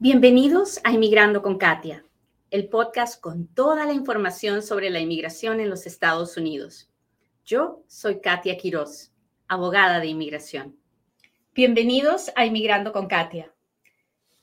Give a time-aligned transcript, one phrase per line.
[0.00, 2.04] Bienvenidos a Inmigrando con Katia,
[2.52, 6.88] el podcast con toda la información sobre la inmigración en los Estados Unidos.
[7.44, 9.10] Yo soy Katia Quiroz,
[9.48, 10.76] abogada de inmigración.
[11.52, 13.52] Bienvenidos a Inmigrando con Katia.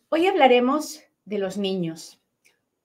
[0.10, 2.20] Hoy hablaremos de los niños.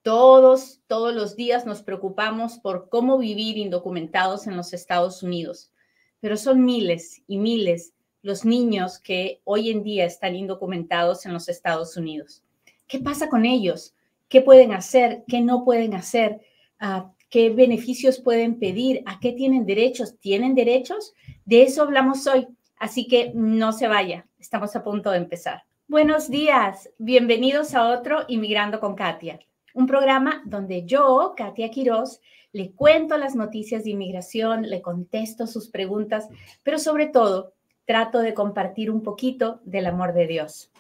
[0.02, 5.72] Todos, todos los días nos preocupamos por cómo vivir indocumentados en los Estados Unidos,
[6.20, 11.48] pero son miles y miles los niños que hoy en día están indocumentados en los
[11.48, 12.44] Estados Unidos.
[12.90, 13.94] ¿Qué pasa con ellos?
[14.28, 15.22] ¿Qué pueden hacer?
[15.28, 16.40] ¿Qué no pueden hacer?
[16.80, 19.04] Ah, ¿Qué beneficios pueden pedir?
[19.06, 20.18] ¿A qué tienen derechos?
[20.18, 21.14] ¿Tienen derechos?
[21.44, 22.48] De eso hablamos hoy.
[22.76, 24.26] Así que no se vaya.
[24.40, 25.62] Estamos a punto de empezar.
[25.86, 26.90] Buenos días.
[26.98, 29.38] Bienvenidos a otro Inmigrando con Katia.
[29.72, 35.68] Un programa donde yo, Katia Quiroz, le cuento las noticias de inmigración, le contesto sus
[35.68, 36.28] preguntas,
[36.64, 37.52] pero sobre todo
[37.84, 40.72] trato de compartir un poquito del amor de Dios.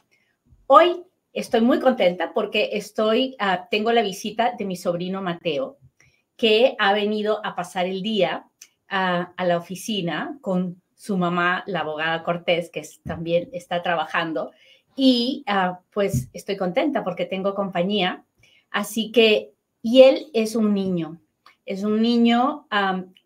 [0.66, 5.78] Hoy estoy muy contenta porque estoy, ah, tengo la visita de mi sobrino Mateo,
[6.36, 8.46] que ha venido a pasar el día
[8.88, 14.52] ah, a la oficina con su mamá, la abogada Cortés, que también está trabajando.
[14.96, 18.24] Y ah, pues estoy contenta porque tengo compañía.
[18.70, 21.20] Así que, y él es un niño,
[21.64, 22.66] es un niño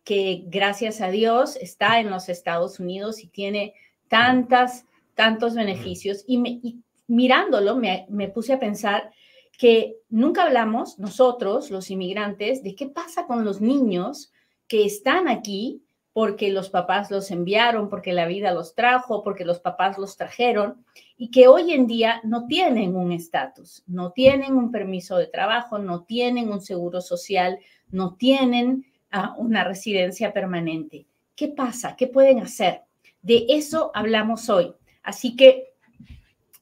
[0.04, 3.74] que gracias a Dios está en los Estados Unidos y tiene
[4.08, 6.24] tantas, tantos beneficios.
[6.26, 9.10] Y, mirándolo, me, puse a pensar
[9.58, 14.32] que nunca hablamos nosotros, los inmigrantes, de qué pasa con los niños
[14.66, 15.82] que están aquí
[16.12, 20.84] porque los papás los enviaron, porque la vida los trajo, porque los papás los trajeron
[21.16, 25.78] y que hoy en día no tienen un estatus, no tienen un permiso de trabajo,
[25.78, 27.58] no tienen un seguro social,
[27.90, 31.06] no tienen ah, una residencia permanente.
[31.34, 31.96] ¿Qué pasa?
[31.96, 32.82] ¿Qué pueden hacer?
[33.20, 34.72] De eso hablamos hoy.
[35.02, 35.73] Así que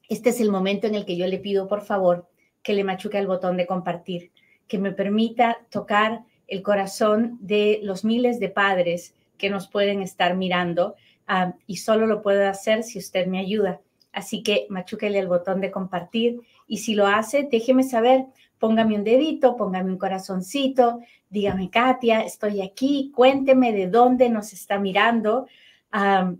[0.09, 2.27] este es el momento en el que yo le pido, por favor,
[2.61, 4.31] que le machuque el botón de compartir,
[4.67, 10.35] que me permita tocar el corazón de los miles de padres que nos pueden estar
[10.35, 10.95] mirando
[11.27, 13.81] ah, y solo lo puedo hacer si usted me ayuda.
[14.11, 18.25] Así que machúquele el botón de compartir y si lo hace, déjeme saber,
[18.59, 20.99] póngame un dedito, póngame un corazoncito,
[21.29, 25.47] dígame, Katia, estoy aquí, cuénteme de dónde nos está mirando.
[25.91, 26.33] Ah,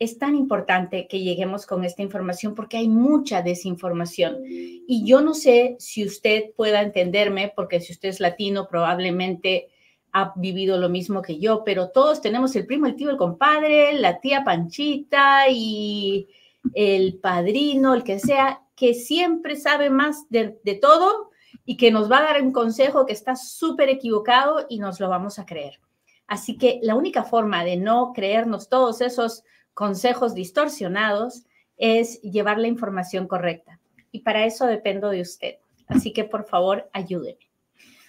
[0.00, 4.38] es tan importante que lleguemos con esta información porque hay mucha desinformación.
[4.46, 9.68] Y yo no sé si usted pueda entenderme, porque si usted es latino probablemente
[10.12, 13.92] ha vivido lo mismo que yo, pero todos tenemos el primo, el tío, el compadre,
[13.92, 16.28] la tía Panchita y
[16.72, 21.30] el padrino, el que sea, que siempre sabe más de, todo
[21.66, 25.10] y que nos va a dar un consejo que está súper equivocado y nos lo
[25.10, 25.78] vamos a creer.
[26.26, 29.44] Así que la única forma de no creernos todos esos
[29.74, 31.44] consejos distorsionados
[31.76, 33.80] es llevar la información correcta.
[34.12, 35.56] Y para eso dependo de usted.
[35.86, 37.50] Así que por favor, ayúdeme.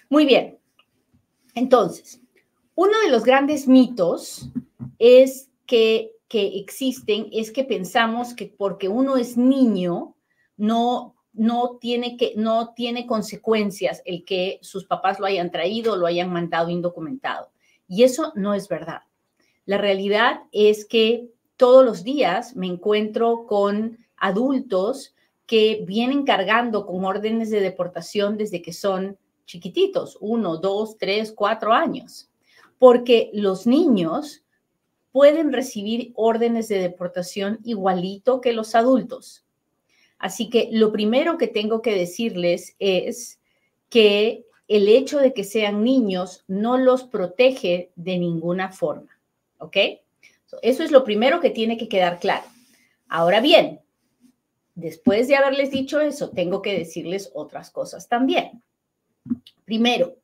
[0.08, 0.58] Muy bien.
[1.54, 2.20] Entonces,
[2.74, 4.48] uno de los grandes mitos
[4.98, 10.16] es que, que existen es que pensamos que porque uno es niño,
[10.56, 15.96] no, no, tiene que, no tiene consecuencias el que sus papás lo hayan traído o
[15.96, 17.50] lo hayan mandado indocumentado.
[17.88, 19.02] Y eso no es verdad.
[19.64, 21.28] La realidad es que
[21.62, 25.14] todos los días me encuentro con adultos
[25.46, 31.72] que vienen cargando con órdenes de deportación desde que son chiquititos, uno, dos, tres, cuatro
[31.72, 32.28] años,
[32.80, 34.42] porque los niños
[35.12, 39.44] pueden recibir órdenes de deportación igualito que los adultos.
[40.18, 43.38] Así que lo primero que tengo que decirles es
[43.88, 49.16] que el hecho de que sean niños no los protege de ninguna forma,
[49.58, 49.76] ¿ok?
[50.60, 52.44] Eso es lo primero que tiene que quedar claro.
[53.08, 53.80] Ahora bien,
[54.74, 58.62] después de haberles dicho eso, tengo que decirles otras cosas también.
[59.64, 60.16] Primero,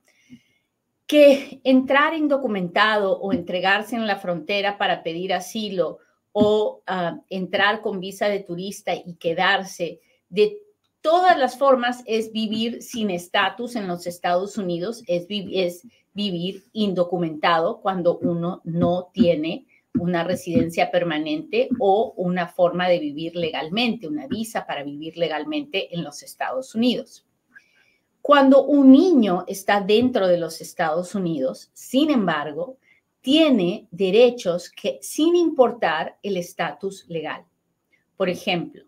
[1.06, 5.98] que entrar indocumentado o entregarse en la frontera para pedir asilo
[6.32, 10.58] o ah, entrar con visa de turista y quedarse de
[11.00, 17.80] todas las formas es vivir sin estatus en los Estados Unidos, es, es vivir indocumentado
[17.80, 19.66] cuando uno no tiene
[19.98, 26.04] una residencia permanente o una forma de vivir legalmente, una visa para vivir legalmente en
[26.04, 27.26] los Estados Unidos.
[28.20, 32.76] Cuando un niño está dentro de los Estados Unidos, sin embargo,
[33.20, 37.44] tiene derechos que sin importar el estatus legal.
[38.16, 38.84] Por ejemplo,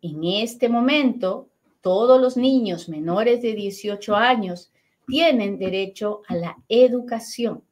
[0.00, 1.48] en este momento,
[1.80, 4.72] todos los niños menores de 18 años
[5.06, 7.64] tienen derecho a la educación.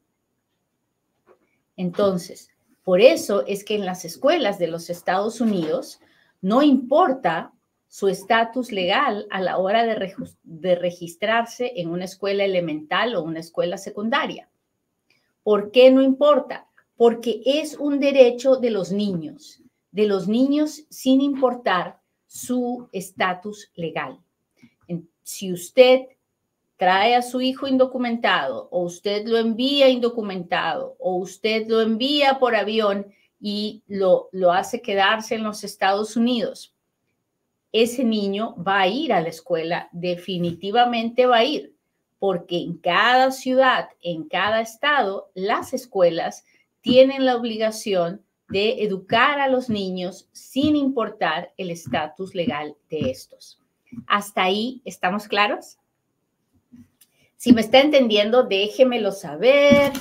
[1.75, 2.49] Entonces,
[2.87, 5.99] por eso es que en las escuelas de los Estados Unidos
[6.39, 7.51] no importa
[7.89, 13.77] su estatus legal a la hora de, registrarse en una escuela elemental o una escuela
[13.77, 14.49] secundaria.
[15.43, 16.69] ¿Por qué no importa?
[16.95, 19.61] Porque es un derecho de los niños,
[19.91, 24.17] de los niños sin importar su estatus legal.
[25.23, 26.07] Si usted
[26.77, 32.55] trae a su hijo indocumentado o usted lo envía indocumentado o usted lo envía por
[32.55, 33.07] avión
[33.39, 36.73] y lo, lo hace quedarse en los Estados Unidos,
[37.71, 41.75] ese niño va a ir a la escuela, definitivamente va a ir,
[42.17, 46.45] porque en cada ciudad, en cada estado, las escuelas
[46.81, 53.59] tienen la obligación de educar a los niños sin importar el estatus legal de estos.
[54.07, 55.77] ¿Hasta ahí estamos claros?
[57.37, 59.93] Si me está entendiendo, déjemelo saber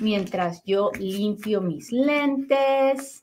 [0.00, 3.22] mientras yo limpio mis lentes.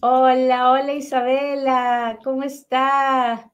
[0.00, 3.50] Hola, hola Isabela, ¿cómo está?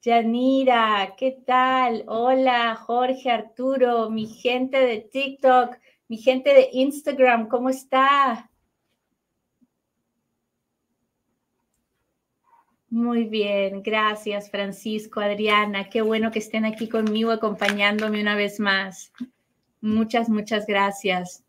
[0.00, 2.04] Yanira, ¿qué tal?
[2.08, 5.76] Hola, Jorge, Arturo, mi gente de TikTok,
[6.08, 8.47] mi gente de Instagram, ¿cómo está?
[12.90, 19.12] Muy bien, gracias Francisco, Adriana, qué bueno que estén aquí conmigo acompañándome una vez más.
[19.82, 21.44] Muchas, muchas gracias.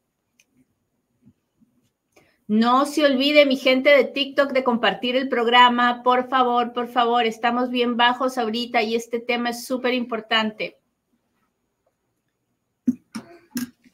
[2.47, 6.03] No se olvide, mi gente de TikTok, de compartir el programa.
[6.03, 10.77] Por favor, por favor, estamos bien bajos ahorita y este tema es súper importante.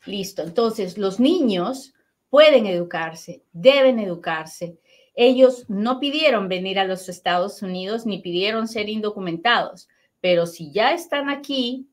[0.06, 1.94] Listo, entonces los niños
[2.30, 4.80] pueden educarse, deben educarse
[5.16, 9.88] ellos no pidieron venir a los Estados Unidos ni pidieron ser indocumentados,
[10.22, 11.88] pero si ya están aquí,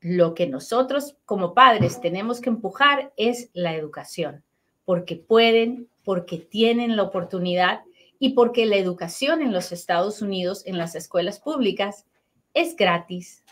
[0.00, 4.44] lo que nosotros como padres tenemos que empujar es la educación,
[4.84, 7.82] porque pueden, porque tienen la oportunidad
[8.18, 12.06] y porque la educación en los Estados Unidos, en las escuelas públicas,
[12.54, 13.44] es gratis,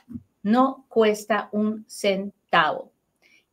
[0.43, 2.93] no cuesta un centavo.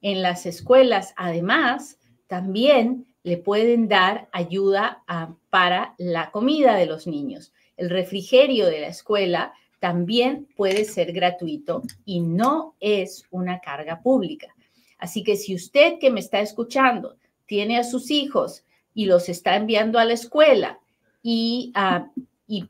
[0.01, 1.97] En las escuelas, además,
[2.27, 5.03] también le pueden dar ayuda
[5.49, 7.53] para la comida de los niños.
[7.75, 14.55] El refrigerio de la escuela también puede ser gratuito y no es una carga pública.
[14.99, 17.17] Así que si usted que me está escuchando
[17.47, 18.63] tiene a sus hijos
[18.93, 20.79] y los está enviando a la escuela
[21.23, 22.11] y, ah,
[22.47, 22.69] y,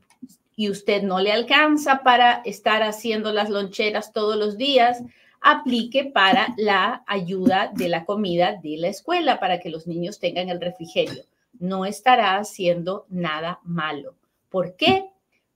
[0.56, 5.02] y usted no le alcanza para estar haciendo las loncheras todos los días,
[5.48, 10.48] aplique para la ayuda de la comida de la escuela, para que los niños tengan
[10.48, 11.22] el refrigerio.
[11.60, 14.16] No estará haciendo nada malo.
[14.48, 15.08] ¿Por qué?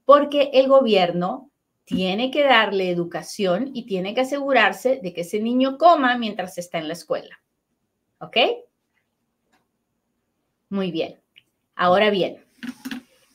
[0.05, 1.49] Porque el gobierno
[1.83, 6.77] tiene que darle educación y tiene que asegurarse de que ese niño coma mientras está
[6.77, 7.41] en la escuela.
[8.21, 8.37] ¿Ok?
[10.69, 11.19] Muy bien.
[11.75, 12.37] Ahora bien,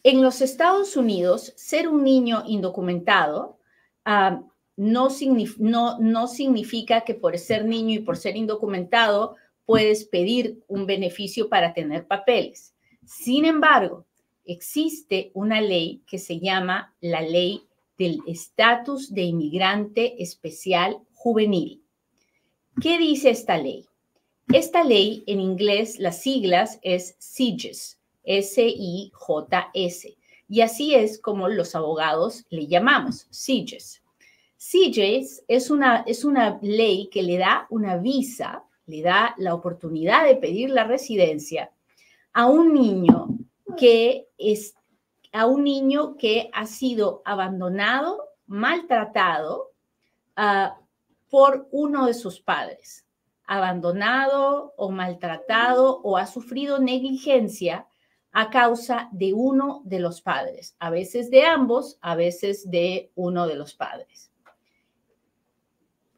[0.03, 3.59] en los Estados Unidos, ser un niño indocumentado
[4.07, 4.41] ah,
[4.77, 11.73] no, significa que por ser niño y por ser indocumentado puedes pedir un beneficio para
[11.73, 12.75] tener papeles.
[13.05, 14.07] Sin embargo,
[14.45, 17.63] existe una ley que se llama la ley
[17.99, 21.83] del estatus de inmigrante especial juvenil.
[22.81, 23.87] ¿Qué dice esta ley?
[24.53, 30.17] Esta ley en inglés, las siglas es SIJS, S-I-J-S,
[30.49, 34.03] y así es como los abogados le llamamos, SIJS.
[34.59, 40.25] CJs es una, es una ley que le da una visa, le da la oportunidad
[40.25, 41.71] de pedir la residencia
[42.33, 43.29] a un niño
[43.77, 44.75] que es
[45.33, 49.73] a un niño que ha sido abandonado, maltratado
[50.37, 50.79] ah,
[51.29, 53.05] por uno de sus padres,
[53.47, 57.87] abandonado o maltratado o ha sufrido negligencia
[58.33, 63.47] a causa de uno de los padres, a veces de ambos, a veces de uno
[63.47, 64.31] de los padres.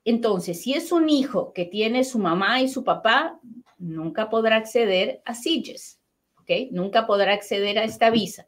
[0.09, 3.38] Entonces, si es un hijo que tiene su mamá y su papá,
[3.77, 6.00] nunca podrá acceder a SIGES,
[6.38, 6.50] ¿ok?
[6.71, 8.47] Nunca podrá acceder a esta visa.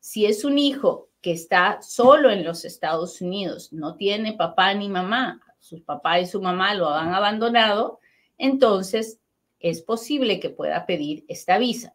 [0.00, 4.88] Si es un hijo que está solo en los Estados Unidos, no tiene papá ni
[4.88, 8.00] mamá, su papá y su mamá lo han abandonado,
[8.38, 9.20] entonces
[9.60, 11.94] es posible que pueda pedir esta visa.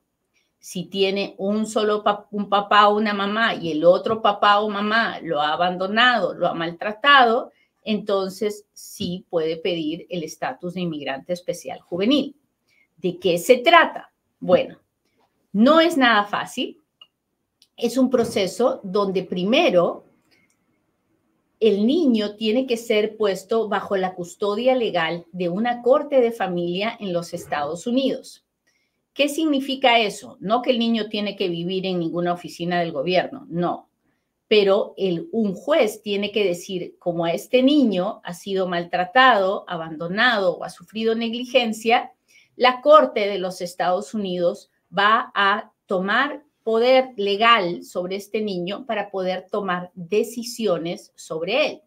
[0.59, 5.19] Si tiene un solo un papá o una mamá y el otro papá o mamá
[5.23, 7.51] lo ha abandonado, lo ha maltratado,
[7.83, 12.35] entonces sí puede pedir el estatus de inmigrante especial juvenil.
[12.97, 14.11] ¿De qué se trata?
[14.39, 14.79] Bueno,
[15.51, 16.79] no es nada fácil.
[17.75, 20.05] Es un proceso donde primero
[21.61, 26.97] el niño tiene que ser puesto bajo la custodia legal de una corte de familia
[26.99, 28.43] en los Estados Unidos.
[29.13, 30.37] ¿Qué significa eso?
[30.39, 33.90] No que el niño tiene que vivir en ninguna oficina del gobierno, no.
[34.51, 40.57] Pero el, un juez tiene que decir, como a este niño ha sido maltratado, abandonado
[40.57, 42.11] o ha sufrido negligencia,
[42.57, 49.09] la Corte de los Estados Unidos va a tomar poder legal sobre este niño para
[49.09, 51.81] poder tomar decisiones sobre él.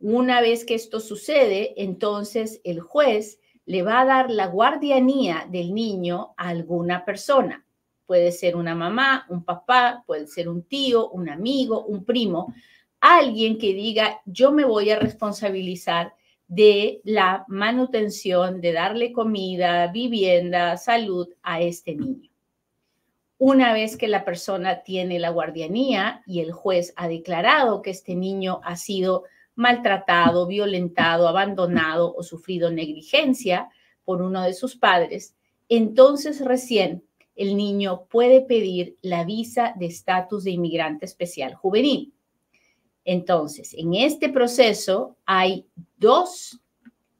[0.00, 5.74] Una vez que esto sucede, entonces el juez le va a dar la guardianía del
[5.74, 7.66] niño a alguna persona.
[8.08, 12.54] Puede ser una mamá, un papá, puede ser un tío, un amigo, un primo,
[13.00, 16.14] alguien que diga, yo me voy a responsabilizar
[16.46, 22.30] de la manutención, de darle comida, vivienda, salud a este niño.
[23.36, 28.14] Una vez que la persona tiene la guardianía y el juez ha declarado que este
[28.14, 29.24] niño ha sido
[29.54, 33.68] maltratado, violentado, abandonado o sufrido negligencia
[34.02, 35.36] por uno de sus padres,
[35.68, 37.04] entonces recién
[37.38, 42.12] el niño puede pedir la visa de estatus de inmigrante especial juvenil.
[43.04, 45.66] Entonces, en este proceso hay
[45.96, 46.60] dos,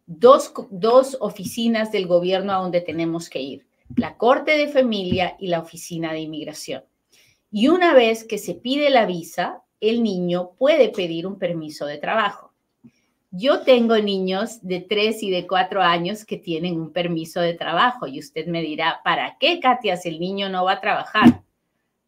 [0.06, 5.46] dos, dos oficinas del gobierno a donde tenemos que ir, la Corte de Familia y
[5.46, 6.84] la Oficina de Inmigración.
[7.50, 11.98] Y una vez que se pide la visa, el niño puede pedir un permiso de
[11.98, 12.47] trabajo.
[13.30, 18.06] Yo tengo niños de 3 y de 4 años que tienen un permiso de trabajo
[18.06, 21.42] y usted me dirá, ¿para qué, Katia, si el niño no va a trabajar?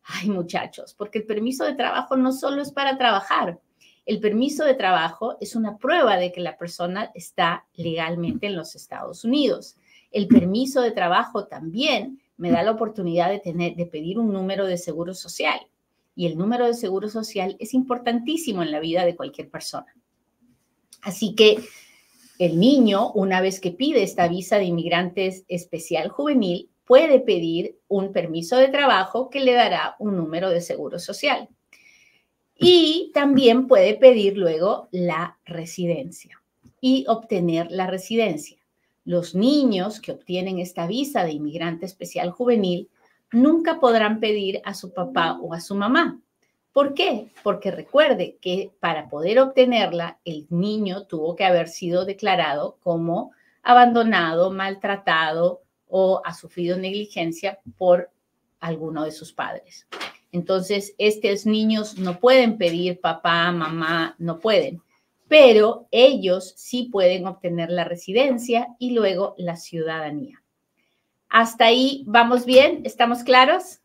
[0.03, 3.61] Ay, muchachos, porque el permiso de trabajo no solo es para trabajar.
[4.07, 8.75] El permiso de trabajo es una prueba de que la persona está legalmente en los
[8.75, 9.77] Estados Unidos.
[10.11, 14.65] El permiso de trabajo también me da la oportunidad de, tener, de pedir un número
[14.65, 15.61] de seguro social
[16.17, 19.95] y el número de seguro social es importantísimo en la vida de cualquier persona.
[21.03, 21.59] Así que
[22.39, 28.13] el niño, una vez que pide esta visa de inmigrantes especial juvenil, puede pedir un
[28.13, 31.49] permiso de trabajo que le dará un número de seguro social.
[32.59, 36.43] Y también puede pedir luego la residencia
[36.81, 38.59] y obtener la residencia.
[39.05, 42.89] Los niños que obtienen esta visa de inmigrante especial juvenil
[43.33, 46.21] nunca podrán pedir a su papá o a su mamá.
[46.73, 47.33] ¿Por qué?
[47.43, 54.51] Porque recuerde que para poder obtenerla, el niño tuvo que haber sido declarado como abandonado,
[54.51, 58.11] maltratado o ha sufrido negligencia por
[58.61, 59.87] alguno de sus padres.
[60.33, 64.81] Entonces, estos niños no pueden pedir papá, mamá, no pueden,
[65.27, 70.43] pero ellos sí pueden obtener la residencia y luego la ciudadanía.
[71.29, 73.81] Hasta ahí vamos bien, ¿estamos claros?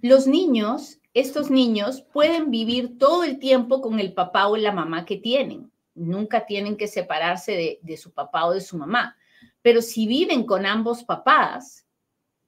[0.00, 5.04] Los niños, estos niños pueden vivir todo el tiempo con el papá o la mamá
[5.04, 5.72] que tienen.
[5.94, 9.16] Nunca tienen que separarse de, su papá o de su mamá.
[9.60, 11.84] Pero si viven con ambos papás,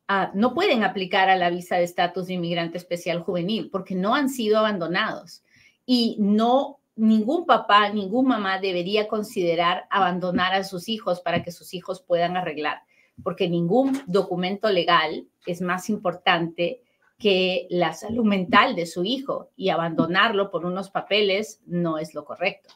[0.07, 4.15] ah, no pueden aplicar a la visa de estatus de inmigrante especial juvenil porque no
[4.15, 5.43] han sido abandonados
[5.85, 11.75] y no ningún papá, ningún mamá debería considerar abandonar a sus hijos para que sus
[11.75, 12.83] hijos puedan arreglar,
[13.25, 16.83] porque ningún documento legal es más importante
[17.21, 22.25] que la salud mental de su hijo y abandonarlo por unos papeles no es lo
[22.25, 22.75] correcto.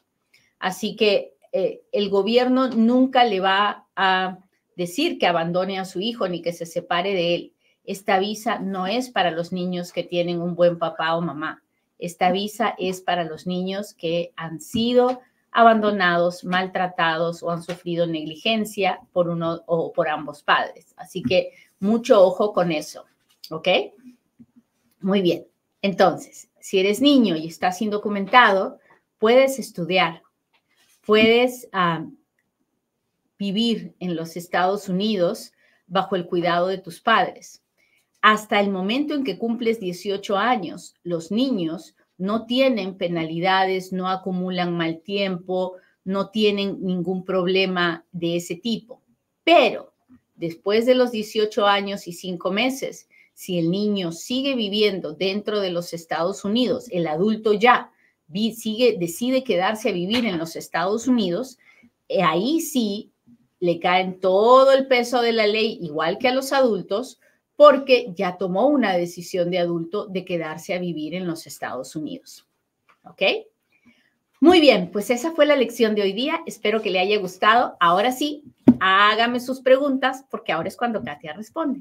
[0.61, 4.39] Así que eh, el gobierno nunca le va a
[4.77, 7.53] decir que abandone a su hijo ni que se separe de él.
[7.85, 11.63] Esta visa no es para los niños que tienen un buen papá o mamá.
[11.99, 15.21] Esta visa es para los niños que han sido
[15.53, 20.93] abandonados, maltratados o han sufrido negligencia por uno o por ambos padres.
[20.97, 23.05] Así que mucho ojo con eso,
[23.51, 23.69] ¿ok?
[25.05, 25.47] Muy bien.
[25.83, 28.79] Entonces, si eres niño y estás indocumentado,
[29.19, 30.23] puedes estudiar,
[31.05, 32.07] puedes ah,
[33.39, 35.53] vivir en los Estados Unidos
[35.87, 37.63] bajo el cuidado de tus padres
[38.23, 44.75] hasta el momento en que cumples 18 años, los niños no tienen penalidades, no acumulan
[44.75, 49.03] mal tiempo, no tienen ningún problema de ese tipo.
[49.45, 49.93] Pero
[50.35, 55.71] después de los 18 años y 5 meses, si el niño sigue viviendo dentro de
[55.71, 57.91] los Estados Unidos, el adulto ya
[58.55, 61.59] sigue, decide quedarse a vivir en los Estados Unidos,
[62.09, 63.11] eh, ahí sí
[63.61, 67.21] le caen todo el peso de la ley, igual que a los adultos,
[67.57, 72.47] porque ya tomó una decisión de adulto de quedarse a vivir en los Estados Unidos.
[73.05, 73.23] ¿Ok?
[74.41, 76.43] Muy bien, pues esa fue la lección de hoy día.
[76.47, 77.77] Espero que le haya gustado.
[77.81, 78.43] Ahora sí,
[78.81, 81.81] hágame sus preguntas porque ahora es cuando Katia responde.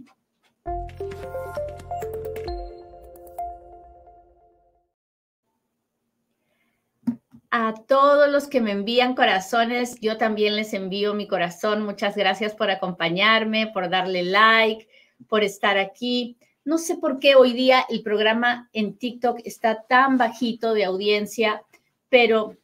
[7.55, 11.85] A todos los que me envían corazones, yo también les envío mi corazón.
[11.85, 14.87] Muchas gracias por acompañarme, por darle like,
[15.29, 16.35] por estar aquí.
[16.65, 21.61] No sé por qué hoy día el programa en TikTok está tan bajito de audiencia,
[22.09, 22.57] pero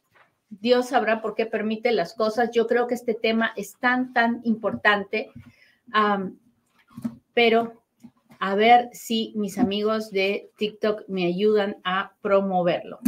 [0.48, 2.50] Dios sabrá por qué permite las cosas.
[2.52, 5.30] Yo creo que este tema es tan, tan importante.
[7.32, 7.80] pero
[8.40, 12.98] a ver si mis amigos de TikTok me ayudan a promoverlo.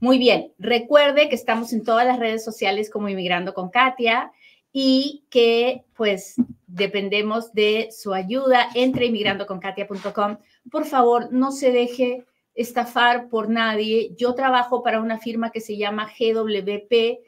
[0.00, 4.30] Muy bien, recuerde que estamos en todas las redes sociales como Inmigrando con Katia
[4.72, 6.36] y que pues
[6.68, 8.68] dependemos de su ayuda.
[8.74, 10.38] Entre inmigrandoconkatia.com.
[10.70, 14.14] Por favor, no se deje estafar por nadie.
[14.16, 17.18] Yo trabajo para una firma que se llama GWP,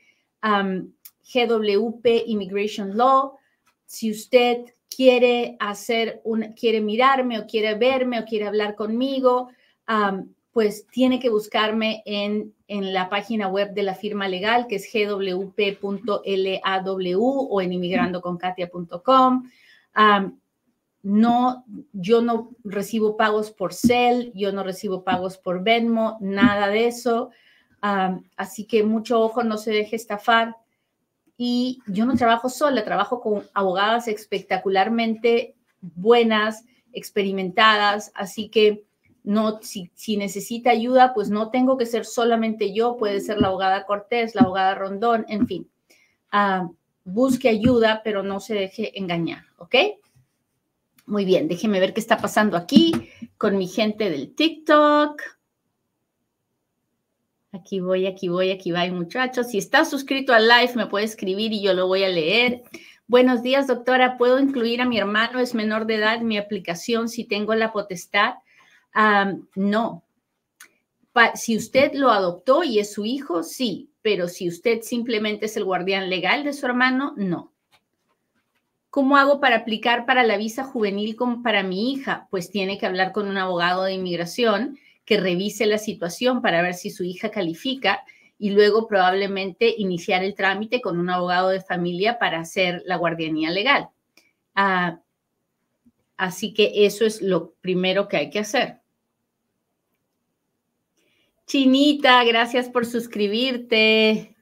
[0.42, 3.36] GWP Immigration Law.
[3.84, 9.48] Si usted quiere hacer un, quiere mirarme o quiere verme o quiere hablar conmigo,
[10.52, 14.88] pues tiene que buscarme en, en, la página web de la firma legal, que es
[14.92, 16.19] gwp.law
[17.50, 19.50] o en inmigrandoconkatia.com.
[21.02, 26.88] no, yo no recibo pagos por Cell, yo no recibo pagos por Venmo, nada de
[26.88, 27.30] eso.
[27.80, 30.57] así que mucho ojo, no se deje estafar.
[31.37, 38.85] Y yo no trabajo sola, trabajo con abogadas espectacularmente buenas, experimentadas, así que
[39.22, 43.86] no, si, necesita ayuda, pues no tengo que ser solamente yo, puede ser la abogada
[43.86, 45.70] Cortés, la abogada Rondón, en fin.
[46.30, 46.68] Ah,
[47.04, 49.74] busque ayuda, pero no se deje engañar, ¿ok?
[51.06, 52.92] Muy bien, déjeme ver qué está pasando aquí
[53.36, 55.20] con mi gente del TikTok.
[57.52, 59.48] Aquí voy, aquí voy, aquí va, muchachos.
[59.48, 62.62] Si está suscrito al live, me puede escribir y yo lo voy a leer.
[63.08, 64.16] Buenos días, doctora.
[64.18, 65.40] ¿Puedo incluir a mi hermano?
[65.40, 68.34] Es menor de edad mi aplicación si tengo la potestad
[68.94, 70.04] no.
[71.35, 75.64] si usted lo adoptó y es su hijo, sí, pero si usted simplemente es el
[75.64, 77.53] guardián legal de su hermano, no.
[78.90, 82.26] ¿Cómo hago para aplicar para la visa juvenil como para mi hija?
[82.31, 86.74] Pues tiene que hablar con un abogado de inmigración que revise la situación para ver
[86.74, 88.03] si su hija califica
[88.37, 93.50] y luego probablemente iniciar el trámite con un abogado de familia para hacer la guardianía
[93.50, 93.90] legal.
[94.55, 95.00] Ah,
[96.16, 98.80] así que eso es lo primero que hay que hacer.
[101.50, 104.36] Chinita, gracias por suscribirte.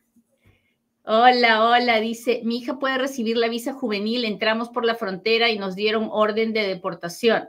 [1.04, 5.58] Hola, hola, dice, mi hija puede recibir la visa juvenil, entramos por la frontera y
[5.58, 7.48] nos dieron orden de deportación.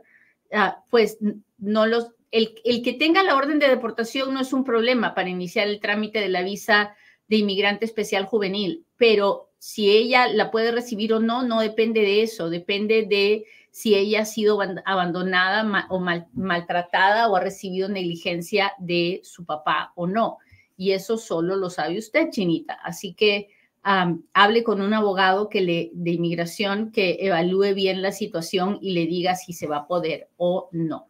[0.53, 1.17] Ah, pues
[1.57, 5.27] no los, el, el, que tenga la orden de deportación no es un problema para
[5.27, 6.95] iniciar el trámite de la visa
[7.27, 12.21] de inmigrante especial juvenil, pero si ella la puede recibir o no, no depende de
[12.21, 15.99] eso, depende de si ella ha sido abandonada o
[16.33, 20.37] maltratada o ha recibido negligencia de su papá o no.
[20.75, 22.73] Y eso solo lo sabe usted, Chinita.
[22.73, 23.49] Así que
[23.81, 29.05] hable con un abogado que le, de inmigración que evalúe bien la situación y le
[29.05, 31.07] diga si se va a poder o no.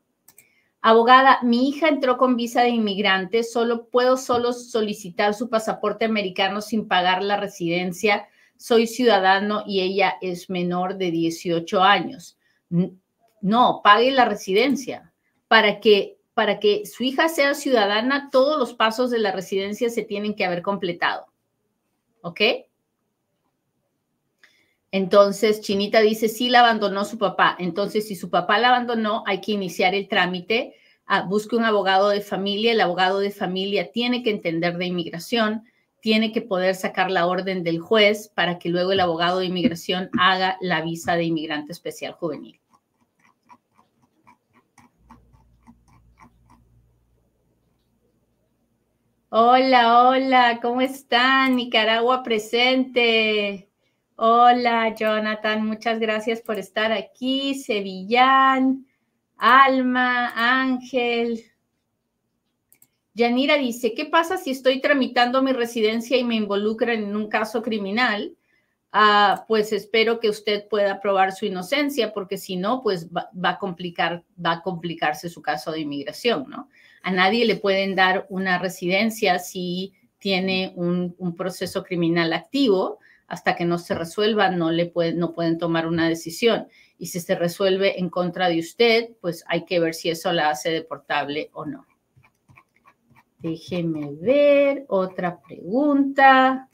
[0.82, 6.62] Abogada, mi hija entró con visa de inmigrante, solo puedo solo solicitar su pasaporte americano
[6.62, 8.30] sin pagar la residencia.
[8.56, 12.38] Soy ciudadano y ella es menor de 18 años.
[12.69, 15.12] No, pague la residencia
[15.47, 20.03] para que para que su hija sea ciudadana, todos los pasos de la residencia se
[20.03, 21.25] tienen que haber completado.
[22.21, 22.39] ¿Ok?
[24.91, 27.58] Entonces, Chinita dice, sí la abandonó su papá.
[27.60, 30.75] Entonces, si su papá la abandonó, hay que iniciar el trámite.
[31.05, 32.71] Ah, busque un abogado de familia.
[32.71, 35.65] El abogado de familia tiene que entender de inmigración,
[36.01, 40.09] tiene que poder sacar la orden del juez para que luego el abogado de inmigración
[40.17, 42.59] haga la visa de inmigrante especial juvenil.
[49.31, 51.55] Hola, hola, ¿cómo están?
[51.55, 53.69] Nicaragua presente.
[54.15, 57.53] Hola, Jonathan, muchas gracias por estar aquí.
[57.53, 58.88] Sevillán,
[59.38, 61.43] Alma, Ángel.
[63.19, 67.62] Yanira dice, ¿qué pasa si estoy tramitando mi residencia y me involucran en un caso
[67.62, 68.38] criminal?
[68.93, 73.60] Ah, pues espero que usted pueda probar su inocencia, porque si no, pues va, a
[73.60, 76.69] complicar, va a complicarse su caso de inmigración, ¿no?
[77.03, 82.99] A nadie le pueden dar una residencia si tiene un, proceso criminal activo.
[83.27, 86.67] Hasta que no se resuelva, no, le no pueden tomar una decisión.
[86.97, 90.49] Y si se resuelve en contra de usted, pues hay que ver si eso la
[90.49, 91.88] hace deportable o no.
[93.39, 96.67] Déjeme ver otra pregunta.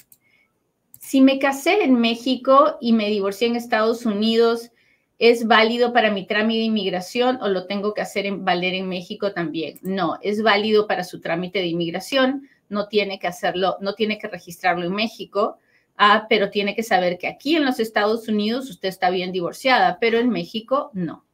[0.99, 4.71] si me casé en México y me divorcié en Estados Unidos,
[5.19, 8.89] ¿es válido para mi trámite de inmigración o lo tengo que hacer en, valer en
[8.89, 9.78] México también?
[9.84, 14.28] No, es válido para su trámite de inmigración, no tiene que hacerlo, no tiene que
[14.28, 15.60] registrarlo en México,
[15.97, 19.99] ah, pero tiene que saber que aquí en los Estados Unidos usted está bien divorciada,
[19.99, 21.24] pero en México no.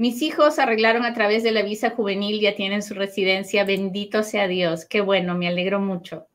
[0.00, 3.66] Mis hijos arreglaron a través de la visa juvenil, ya tienen su residencia.
[3.66, 4.86] Bendito sea Dios.
[4.86, 6.26] Qué bueno, me alegro mucho.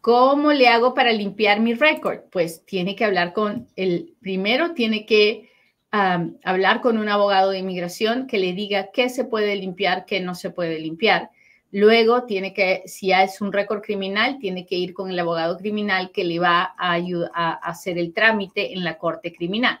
[0.00, 2.20] ¿Cómo le hago para limpiar mi récord?
[2.30, 5.50] Pues tiene que hablar con el, primero tiene que
[5.90, 10.34] hablar con un abogado de inmigración que le diga qué se puede limpiar, qué no
[10.34, 11.28] se puede limpiar.
[11.72, 15.56] Luego tiene que, si ya es un récord criminal, tiene que ir con el abogado
[15.56, 19.80] criminal que le va a, ayudar, a hacer el trámite en la corte criminal.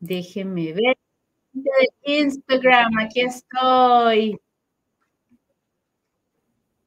[0.00, 0.96] Déjenme ver.
[2.04, 4.40] Instagram, aquí estoy.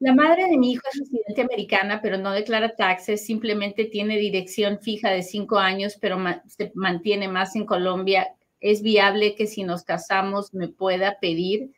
[0.04, 4.78] La madre de mi hijo es residente americana, pero no declara taxes, simplemente tiene dirección
[4.78, 8.28] fija de cinco años, pero se mantiene más en Colombia.
[8.60, 11.72] ¿Es viable que si nos casamos me pueda pedir?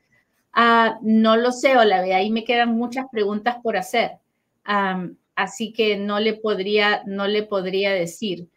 [0.53, 4.19] Ah, no lo sé, Ola, ahí me quedan muchas preguntas por hacer.
[5.37, 8.49] así que no le podría, no le podría decir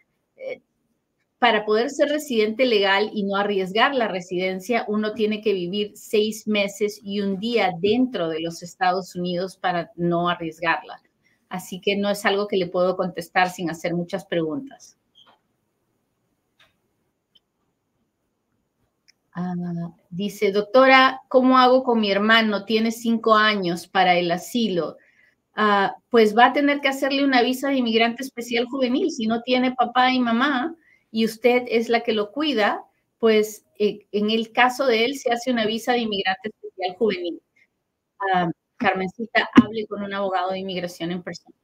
[1.39, 6.45] para poder ser residente legal y no arriesgar la residencia, uno tiene que vivir seis
[6.47, 11.01] meses y un día dentro de los Estados Unidos para no arriesgarla.
[11.47, 14.97] Así que no es algo que le puedo contestar sin hacer muchas preguntas.
[19.31, 19.53] Ah,
[20.09, 22.65] dice, doctora, ¿cómo hago con mi hermano?
[22.65, 24.97] Tiene cinco años para el asilo.
[25.55, 29.09] Ah, pues va a tener que hacerle una visa de inmigrante especial juvenil.
[29.09, 30.75] Si no tiene papá y mamá,
[31.11, 32.85] y usted es la que lo cuida,
[33.19, 37.41] pues eh, en el caso de él se hace una visa de inmigrante especial juvenil.
[38.33, 41.55] Ah, Carmencita, hable con un abogado de inmigración en persona.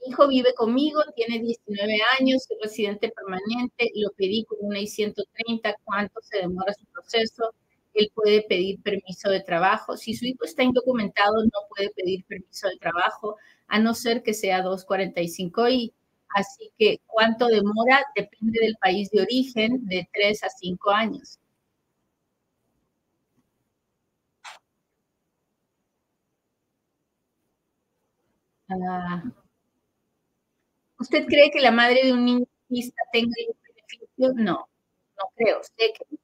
[0.00, 5.74] Mi hijo vive conmigo, tiene 19 años, es residente permanente, lo pedí con una I-130,
[5.84, 7.52] ¿cuánto se demora su proceso?
[7.94, 9.96] Él puede pedir permiso de trabajo.
[9.96, 13.36] Si su hijo está indocumentado, no puede pedir permiso de trabajo,
[13.66, 15.92] a no ser que sea 245 y
[16.34, 21.38] Así que cuánto demora depende del país de origen, de tres a cinco años.
[28.70, 29.22] Ah.
[31.00, 34.34] ¿Usted cree que la madre de un niño autista tenga el beneficio?
[34.44, 34.52] No,
[35.18, 35.60] no creo.
[35.62, 36.18] Sé que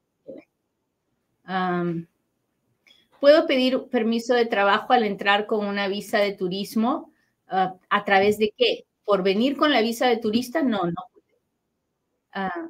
[3.20, 7.12] ¿Puedo pedir permiso de trabajo al entrar con una visa de turismo?
[7.48, 8.84] Ah, ¿A través de qué?
[9.04, 10.92] Por venir con la visa de turista, no, no.
[12.32, 12.68] Ah.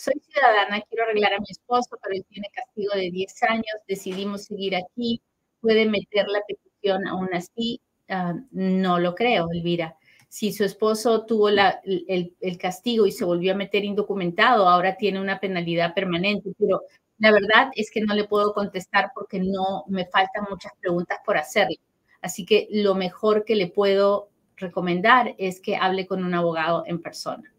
[0.00, 4.44] soy ciudadana, quiero arreglar a mi esposo, pero él tiene castigo de 10 años, decidimos
[4.44, 5.20] seguir aquí,
[5.60, 9.96] puede meter la petición aún así, ah, no lo creo, Elvira.
[10.28, 15.20] Si su esposo tuvo el, el, castigo y se volvió a meter indocumentado, ahora tiene
[15.20, 16.82] una penalidad permanente, pero
[17.20, 21.36] la verdad es que no le puedo contestar porque no me faltan muchas preguntas por
[21.36, 21.78] hacerle.
[22.22, 27.00] Así que lo mejor que le puedo recomendar es que hable con un abogado en
[27.00, 27.54] persona.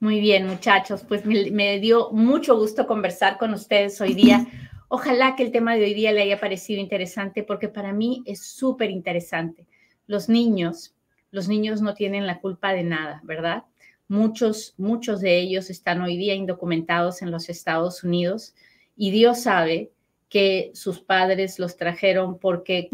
[0.00, 4.46] Muy bien, muchachos, pues me, dio mucho gusto conversar con ustedes hoy día.
[4.88, 8.44] Ojalá que el tema de hoy día le haya parecido interesante porque para mí es
[8.44, 9.66] súper interesante.
[10.06, 10.96] Los niños,
[11.30, 13.64] los niños no tienen la culpa de nada, ¿verdad?
[14.08, 18.54] Muchos, muchos de ellos están hoy día indocumentados en los Estados Unidos
[18.96, 19.92] y Dios sabe
[20.30, 22.88] que sus padres los trajeron porque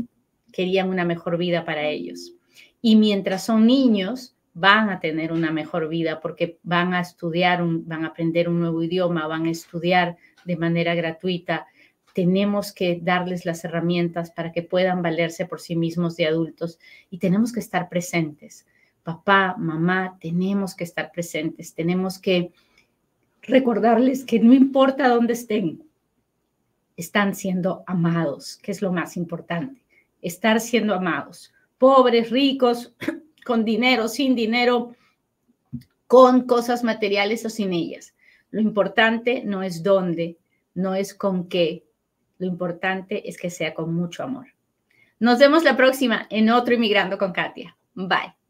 [0.52, 2.34] querían una mejor vida para ellos.
[2.82, 8.04] Y mientras son niños, van a tener una mejor vida porque van a estudiar, van
[8.04, 11.66] a aprender un nuevo idioma, van a estudiar de manera gratuita.
[12.12, 17.18] Tenemos que darles las herramientas para que puedan valerse por sí mismos de adultos y
[17.18, 18.66] tenemos que estar presentes
[19.04, 22.52] papá, mamá, tenemos que estar presentes, tenemos que
[23.42, 25.84] recordarles que no importa dónde estén,
[26.96, 29.84] están siendo amados, que es lo más importante,
[30.22, 32.94] estar siendo amados, pobres, ricos,
[33.44, 34.96] con dinero, sin dinero,
[36.06, 38.14] con cosas materiales o sin ellas.
[38.50, 40.38] Lo importante no es dónde,
[40.74, 41.84] no es con qué,
[42.38, 44.46] lo importante es que sea con mucho amor.
[45.18, 47.76] Nos vemos la próxima en otro Inmigrando con Katia.
[47.94, 48.43] Bye.